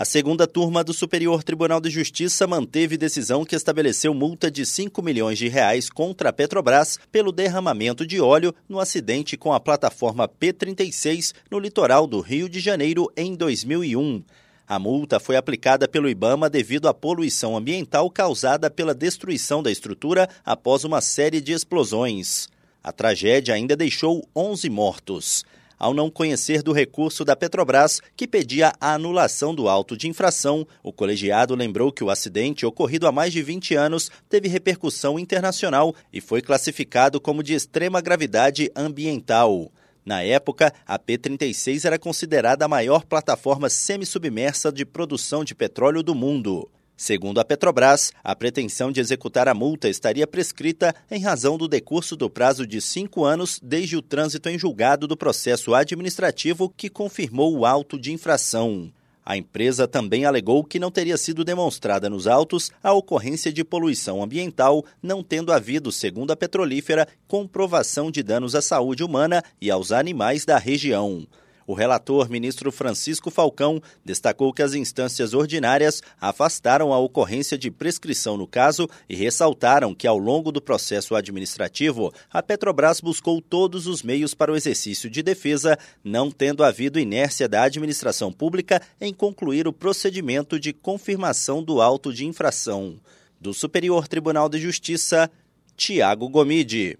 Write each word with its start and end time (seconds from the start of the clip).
A 0.00 0.04
segunda 0.06 0.46
turma 0.46 0.82
do 0.82 0.94
Superior 0.94 1.42
Tribunal 1.44 1.78
de 1.78 1.90
Justiça 1.90 2.46
manteve 2.46 2.96
decisão 2.96 3.44
que 3.44 3.54
estabeleceu 3.54 4.14
multa 4.14 4.50
de 4.50 4.64
5 4.64 5.02
milhões 5.02 5.36
de 5.36 5.46
reais 5.46 5.90
contra 5.90 6.30
a 6.30 6.32
Petrobras 6.32 6.98
pelo 7.12 7.30
derramamento 7.30 8.06
de 8.06 8.18
óleo 8.18 8.54
no 8.66 8.80
acidente 8.80 9.36
com 9.36 9.52
a 9.52 9.60
plataforma 9.60 10.26
P36 10.26 11.34
no 11.50 11.58
litoral 11.58 12.06
do 12.06 12.20
Rio 12.20 12.48
de 12.48 12.60
Janeiro 12.60 13.12
em 13.14 13.34
2001. 13.34 14.24
A 14.66 14.78
multa 14.78 15.20
foi 15.20 15.36
aplicada 15.36 15.86
pelo 15.86 16.08
Ibama 16.08 16.48
devido 16.48 16.88
à 16.88 16.94
poluição 16.94 17.54
ambiental 17.54 18.10
causada 18.10 18.70
pela 18.70 18.94
destruição 18.94 19.62
da 19.62 19.70
estrutura 19.70 20.30
após 20.42 20.82
uma 20.82 21.02
série 21.02 21.42
de 21.42 21.52
explosões. 21.52 22.48
A 22.82 22.90
tragédia 22.90 23.54
ainda 23.54 23.76
deixou 23.76 24.26
11 24.34 24.70
mortos 24.70 25.44
ao 25.80 25.94
não 25.94 26.10
conhecer 26.10 26.62
do 26.62 26.72
recurso 26.72 27.24
da 27.24 27.34
Petrobras, 27.34 28.02
que 28.14 28.28
pedia 28.28 28.74
a 28.78 28.92
anulação 28.92 29.54
do 29.54 29.66
auto 29.66 29.96
de 29.96 30.06
infração, 30.06 30.66
o 30.82 30.92
colegiado 30.92 31.54
lembrou 31.54 31.90
que 31.90 32.04
o 32.04 32.10
acidente, 32.10 32.66
ocorrido 32.66 33.06
há 33.06 33.12
mais 33.12 33.32
de 33.32 33.42
20 33.42 33.74
anos, 33.74 34.10
teve 34.28 34.46
repercussão 34.46 35.18
internacional 35.18 35.94
e 36.12 36.20
foi 36.20 36.42
classificado 36.42 37.18
como 37.18 37.42
de 37.42 37.54
extrema 37.54 38.02
gravidade 38.02 38.70
ambiental. 38.76 39.72
Na 40.04 40.22
época, 40.22 40.72
a 40.86 40.98
P-36 40.98 41.86
era 41.86 41.98
considerada 41.98 42.64
a 42.64 42.68
maior 42.68 43.04
plataforma 43.06 43.70
semissubmersa 43.70 44.70
de 44.70 44.84
produção 44.84 45.42
de 45.42 45.54
petróleo 45.54 46.02
do 46.02 46.14
mundo. 46.14 46.68
Segundo 47.00 47.40
a 47.40 47.44
Petrobras, 47.46 48.12
a 48.22 48.36
pretensão 48.36 48.92
de 48.92 49.00
executar 49.00 49.48
a 49.48 49.54
multa 49.54 49.88
estaria 49.88 50.26
prescrita 50.26 50.94
em 51.10 51.22
razão 51.22 51.56
do 51.56 51.66
decurso 51.66 52.14
do 52.14 52.28
prazo 52.28 52.66
de 52.66 52.78
cinco 52.78 53.24
anos 53.24 53.58
desde 53.62 53.96
o 53.96 54.02
trânsito 54.02 54.50
em 54.50 54.58
julgado 54.58 55.06
do 55.06 55.16
processo 55.16 55.74
administrativo 55.74 56.68
que 56.68 56.90
confirmou 56.90 57.56
o 57.56 57.64
auto 57.64 57.98
de 57.98 58.12
infração. 58.12 58.92
A 59.24 59.34
empresa 59.34 59.88
também 59.88 60.26
alegou 60.26 60.62
que 60.62 60.78
não 60.78 60.90
teria 60.90 61.16
sido 61.16 61.42
demonstrada 61.42 62.10
nos 62.10 62.26
autos 62.26 62.70
a 62.82 62.92
ocorrência 62.92 63.50
de 63.50 63.64
poluição 63.64 64.22
ambiental, 64.22 64.84
não 65.02 65.22
tendo 65.22 65.54
havido, 65.54 65.90
segundo 65.90 66.32
a 66.32 66.36
petrolífera, 66.36 67.08
comprovação 67.26 68.10
de 68.10 68.22
danos 68.22 68.54
à 68.54 68.60
saúde 68.60 69.02
humana 69.02 69.42
e 69.58 69.70
aos 69.70 69.90
animais 69.90 70.44
da 70.44 70.58
região. 70.58 71.26
O 71.70 71.72
relator, 71.72 72.28
ministro 72.28 72.72
Francisco 72.72 73.30
Falcão, 73.30 73.80
destacou 74.04 74.52
que 74.52 74.60
as 74.60 74.74
instâncias 74.74 75.34
ordinárias 75.34 76.02
afastaram 76.20 76.92
a 76.92 76.98
ocorrência 76.98 77.56
de 77.56 77.70
prescrição 77.70 78.36
no 78.36 78.44
caso 78.44 78.88
e 79.08 79.14
ressaltaram 79.14 79.94
que, 79.94 80.08
ao 80.08 80.18
longo 80.18 80.50
do 80.50 80.60
processo 80.60 81.14
administrativo, 81.14 82.12
a 82.28 82.42
Petrobras 82.42 83.00
buscou 83.00 83.40
todos 83.40 83.86
os 83.86 84.02
meios 84.02 84.34
para 84.34 84.50
o 84.50 84.56
exercício 84.56 85.08
de 85.08 85.22
defesa, 85.22 85.78
não 86.02 86.28
tendo 86.28 86.64
havido 86.64 86.98
inércia 86.98 87.48
da 87.48 87.62
administração 87.62 88.32
pública 88.32 88.82
em 89.00 89.14
concluir 89.14 89.68
o 89.68 89.72
procedimento 89.72 90.58
de 90.58 90.72
confirmação 90.72 91.62
do 91.62 91.80
auto 91.80 92.12
de 92.12 92.26
infração. 92.26 92.98
Do 93.40 93.54
Superior 93.54 94.08
Tribunal 94.08 94.48
de 94.48 94.58
Justiça, 94.58 95.30
Tiago 95.76 96.28
Gomide. 96.28 96.98